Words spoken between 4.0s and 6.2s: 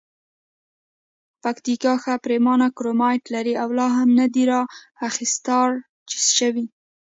ندي را اختسراج